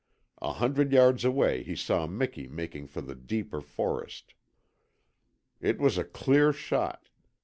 A 0.41 0.53
hundred 0.53 0.91
yards 0.93 1.23
away 1.23 1.61
he 1.61 1.75
saw 1.75 2.07
Miki 2.07 2.47
making 2.47 2.87
for 2.87 3.01
the 3.03 3.13
deeper 3.13 3.61
forest. 3.61 4.33
It 5.59 5.77
was 5.77 5.95
a 5.99 6.03
clear 6.03 6.51
shot. 6.51 7.09